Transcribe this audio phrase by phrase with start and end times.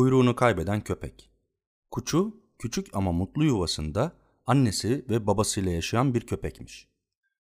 [0.00, 1.30] Kuyruğunu kaybeden köpek.
[1.90, 4.12] Kuçu küçük ama mutlu yuvasında
[4.46, 6.88] annesi ve babasıyla yaşayan bir köpekmiş.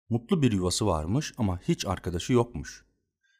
[0.09, 2.85] Mutlu bir yuvası varmış ama hiç arkadaşı yokmuş.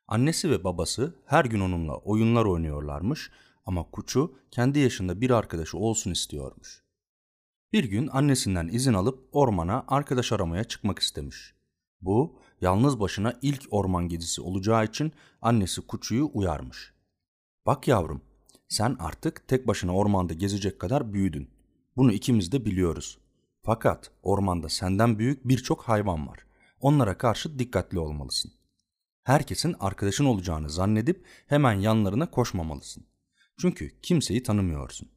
[0.08, 3.32] Annesi ve babası her gün onunla oyunlar oynuyorlarmış
[3.66, 6.84] ama Kuçu kendi yaşında bir arkadaşı olsun istiyormuş.
[7.74, 11.54] Bir gün annesinden izin alıp ormana arkadaş aramaya çıkmak istemiş.
[12.02, 15.12] Bu yalnız başına ilk orman gezisi olacağı için
[15.42, 16.94] annesi Kuçu'yu uyarmış.
[17.66, 18.29] Bak yavrum
[18.70, 21.50] sen artık tek başına ormanda gezecek kadar büyüdün.
[21.98, 23.20] Bunu ikimiz de biliyoruz.
[23.64, 26.40] Fakat ormanda senden büyük birçok hayvan var.
[26.80, 28.52] Onlara karşı dikkatli olmalısın.
[29.24, 33.06] Herkesin arkadaşın olacağını zannedip hemen yanlarına koşmamalısın.
[33.58, 35.10] Çünkü kimseyi tanımıyorsun.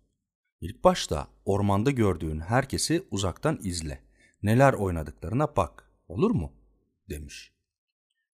[0.61, 4.03] İlk başta ormanda gördüğün herkesi uzaktan izle.
[4.42, 5.91] Neler oynadıklarına bak.
[6.09, 6.53] Olur mu?
[7.09, 7.53] demiş.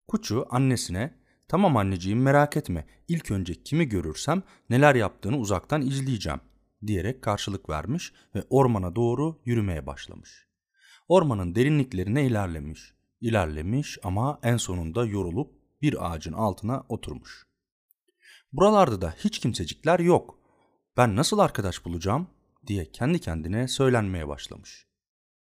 [0.07, 1.18] Kuçu annesine
[1.49, 6.39] tamam anneciğim merak etme ilk önce kimi görürsem neler yaptığını uzaktan izleyeceğim
[6.87, 10.47] diyerek karşılık vermiş ve ormana doğru yürümeye başlamış.
[11.07, 12.93] Ormanın derinliklerine ilerlemiş.
[13.21, 17.47] İlerlemiş ama en sonunda yorulup bir ağacın altına oturmuş.
[18.53, 20.39] Buralarda da hiç kimsecikler yok.
[20.97, 22.27] Ben nasıl arkadaş bulacağım
[22.67, 24.87] diye kendi kendine söylenmeye başlamış.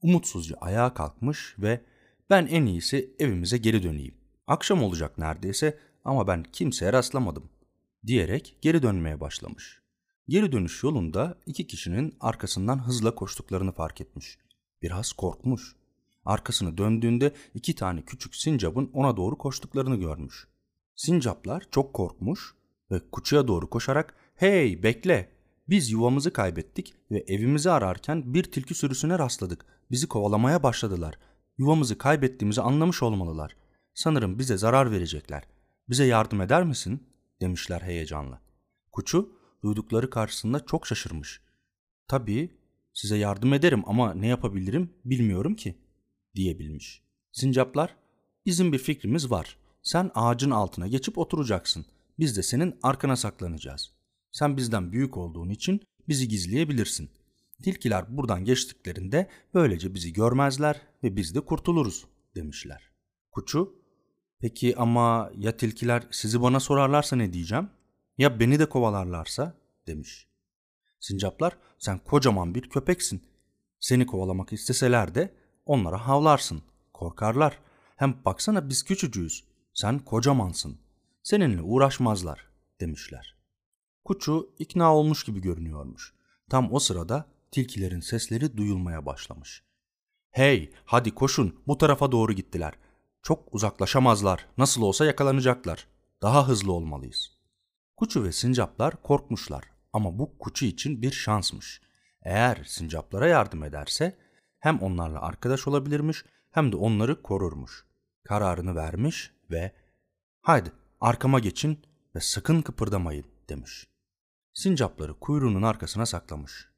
[0.02, 1.84] Umutsuzca ayağa kalkmış ve
[2.30, 4.19] ben en iyisi evimize geri döneyim.
[4.51, 7.51] Akşam olacak neredeyse ama ben kimseye rastlamadım
[8.06, 9.81] diyerek geri dönmeye başlamış.
[10.29, 14.39] Geri dönüş yolunda iki kişinin arkasından hızla koştuklarını fark etmiş.
[14.83, 15.77] Biraz korkmuş.
[16.25, 20.48] Arkasını döndüğünde iki tane küçük sincapın ona doğru koştuklarını görmüş.
[20.95, 22.55] Sincaplar çok korkmuş
[22.91, 25.31] ve kuçuya doğru koşarak ''Hey bekle!
[25.69, 29.67] Biz yuvamızı kaybettik ve evimizi ararken bir tilki sürüsüne rastladık.
[29.91, 31.19] Bizi kovalamaya başladılar.
[31.59, 33.59] Yuvamızı kaybettiğimizi anlamış olmalılar.
[33.94, 35.42] Sanırım bize zarar verecekler.
[35.88, 37.06] Bize yardım eder misin?''
[37.41, 38.41] demişler heyecanla.
[38.92, 39.32] Kuçu
[39.62, 41.41] duydukları karşısında çok şaşırmış.
[42.08, 42.58] ''Tabii
[42.94, 45.78] size yardım ederim ama ne yapabilirim bilmiyorum ki.''
[46.34, 47.02] diyebilmiş.
[47.32, 47.97] Sincaplar
[48.47, 49.56] bizim bir fikrimiz var.
[49.82, 51.86] Sen ağacın altına geçip oturacaksın.
[52.19, 53.92] Biz de senin arkana saklanacağız.
[54.32, 57.10] Sen bizden büyük olduğun için bizi gizleyebilirsin.
[57.62, 62.91] Tilkiler buradan geçtiklerinde böylece bizi görmezler ve biz de kurtuluruz demişler.
[63.31, 63.79] Kuçu,
[64.41, 67.71] peki ama ya tilkiler sizi bana sorarlarsa ne diyeceğim?
[68.19, 69.55] Ya beni de kovalarlarsa
[69.87, 70.27] demiş.
[71.01, 73.23] Sincaplar sen kocaman bir köpeksin.
[73.81, 75.34] Seni kovalamak isteseler de
[75.67, 76.62] onlara havlarsın.
[76.93, 77.59] Korkarlar.
[77.97, 79.45] Hem baksana biz küçücüğüz.
[79.75, 80.78] Sen kocamansın.
[81.22, 83.37] Seninle uğraşmazlar demişler.
[84.05, 86.15] Kuçu ikna olmuş gibi görünüyormuş.
[86.51, 89.62] Tam o sırada tilkilerin sesleri duyulmaya başlamış.
[90.31, 92.75] Hey hadi koşun bu tarafa doğru gittiler.
[93.22, 95.86] Çok uzaklaşamazlar nasıl olsa yakalanacaklar.
[96.22, 97.41] Daha hızlı olmalıyız.
[97.97, 101.80] Kuçu ve sincaplar korkmuşlar ama bu kuçu için bir şansmış.
[102.22, 104.19] Eğer sincaplara yardım ederse
[104.59, 107.86] hem onlarla arkadaş olabilirmiş hem de onları korurmuş.
[108.25, 109.72] Kararını vermiş ve
[110.42, 111.78] haydi arkama geçin
[112.14, 113.88] ve sakın kıpırdamayın demiş.
[114.53, 116.69] Sincapları kuyruğunun arkasına saklamış.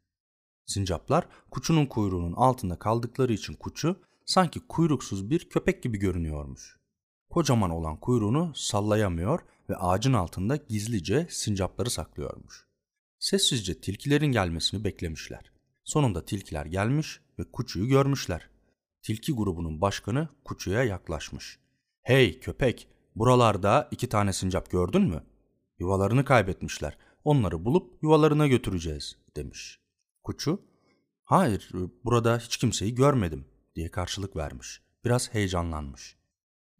[0.66, 3.96] Sincaplar kuçunun kuyruğunun altında kaldıkları için kuçu
[4.26, 6.76] sanki kuyruksuz bir köpek gibi görünüyormuş.
[7.30, 12.66] Kocaman olan kuyruğunu sallayamıyor ve ağacın altında gizlice sincapları saklıyormuş.
[13.18, 15.52] Sessizce tilkilerin gelmesini beklemişler.
[15.84, 18.48] Sonunda tilkiler gelmiş ve Kuçu'yu görmüşler.
[19.02, 21.58] Tilki grubunun başkanı Kuçu'ya yaklaşmış.
[22.02, 25.22] Hey köpek, buralarda iki tane sincap gördün mü?
[25.78, 26.98] Yuvalarını kaybetmişler.
[27.24, 29.80] Onları bulup yuvalarına götüreceğiz demiş.
[30.24, 30.62] Kuçu,
[31.24, 31.70] hayır
[32.04, 33.44] burada hiç kimseyi görmedim
[33.76, 34.80] diye karşılık vermiş.
[35.04, 36.16] Biraz heyecanlanmış.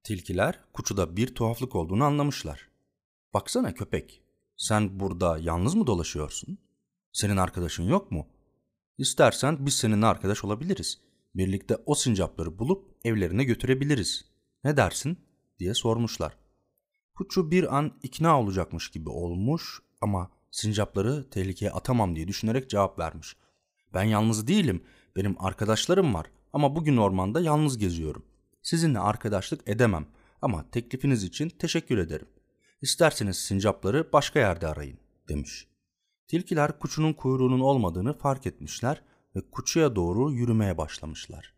[0.04, 2.69] Tilkiler Kuçu'da bir tuhaflık olduğunu anlamışlar.
[3.34, 4.22] Baksana köpek,
[4.56, 6.58] sen burada yalnız mı dolaşıyorsun?
[7.12, 8.26] Senin arkadaşın yok mu?
[8.98, 11.00] İstersen biz seninle arkadaş olabiliriz.
[11.34, 14.25] Birlikte o sincapları bulup evlerine götürebiliriz.
[14.64, 15.19] Ne dersin?
[15.58, 16.36] diye sormuşlar.
[17.14, 23.37] Kuçu bir an ikna olacakmış gibi olmuş ama sincapları tehlikeye atamam diye düşünerek cevap vermiş.
[23.94, 24.84] Ben yalnız değilim.
[25.16, 28.25] Benim arkadaşlarım var ama bugün ormanda yalnız geziyorum.
[28.62, 30.06] Sizinle arkadaşlık edemem
[30.43, 32.28] ama teklifiniz için teşekkür ederim.
[32.82, 35.69] İsterseniz sincapları başka yerde arayın demiş.
[36.28, 39.02] Tilkiler kuçunun kuyruğunun olmadığını fark etmişler
[39.37, 41.54] ve kuçuya doğru yürümeye başlamışlar.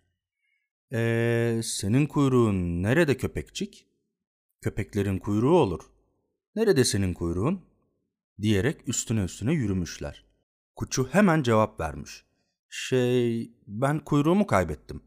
[0.93, 3.87] Eee senin kuyruğun nerede köpekçik?
[4.61, 5.81] Köpeklerin kuyruğu olur.
[6.57, 7.61] Nerede senin kuyruğun?
[8.41, 10.25] Diyerek üstüne üstüne yürümüşler.
[10.77, 12.25] Kuçu hemen cevap vermiş.
[12.77, 15.03] Şey ben kuyruğumu kaybettim.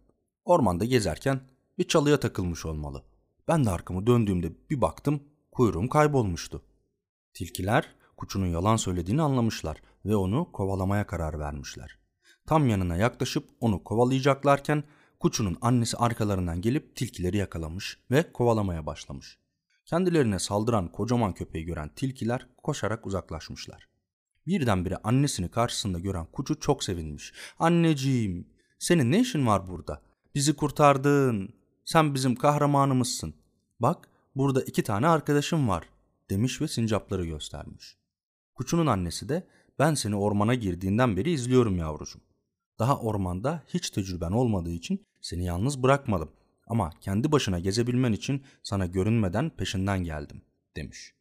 [0.46, 1.42] Ormanda gezerken
[1.78, 3.04] bir çalıya takılmış olmalı.
[3.48, 6.64] Ben de arkamı döndüğümde bir baktım kuyruğum kaybolmuştu.
[7.34, 12.00] Tilkiler Kuçu'nun yalan söylediğini anlamışlar ve onu kovalamaya karar vermişler.
[12.46, 14.84] Tam yanına yaklaşıp onu kovalayacaklarken
[15.20, 19.38] Kuçu'nun annesi arkalarından gelip tilkileri yakalamış ve kovalamaya başlamış.
[19.86, 23.97] Kendilerine saldıran kocaman köpeği gören tilkiler koşarak uzaklaşmışlar.
[24.48, 27.34] Birdenbire annesini karşısında gören Kuçu çok sevinmiş.
[27.60, 28.48] Anneciğim,
[28.80, 30.02] senin ne işin var burada?
[30.36, 31.54] Bizi kurtardın.
[31.86, 33.34] Sen bizim kahramanımızsın.
[33.80, 35.90] Bak, burada iki tane arkadaşım var,
[36.30, 37.98] demiş ve sincapları göstermiş.
[38.56, 39.48] Kuçu'nun annesi de
[39.80, 42.22] ben seni ormana girdiğinden beri izliyorum yavrucuğum.
[42.80, 46.32] Daha ormanda hiç tecrüben olmadığı için seni yalnız bırakmadım.
[46.68, 50.42] Ama kendi başına gezebilmen için sana görünmeden peşinden geldim,
[50.76, 51.14] demiş.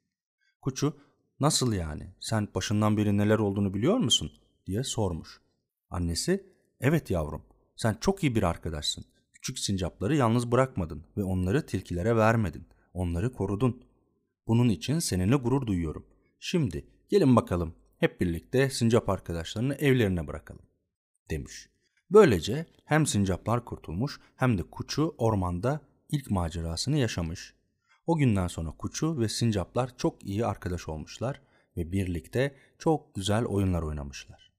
[0.60, 0.96] Kuçu,
[1.40, 4.32] nasıl yani, sen başından beri neler olduğunu biliyor musun,
[4.66, 5.40] diye sormuş.
[5.90, 6.46] Annesi,
[6.80, 7.42] evet yavrum,
[7.76, 9.04] sen çok iyi bir arkadaşsın.
[9.32, 12.66] Küçük sincapları yalnız bırakmadın ve onları tilkilere vermedin.
[12.94, 13.82] Onları korudun.
[14.46, 16.06] Bunun için seninle gurur duyuyorum.
[16.40, 20.66] Şimdi gelin bakalım hep birlikte sincap arkadaşlarını evlerine bırakalım
[21.30, 21.68] demiş.
[22.10, 27.54] Böylece hem sincaplar kurtulmuş hem de Kuçu ormanda ilk macerasını yaşamış.
[28.06, 31.40] O günden sonra Kuçu ve sincaplar çok iyi arkadaş olmuşlar
[31.76, 34.55] ve birlikte çok güzel oyunlar oynamışlar.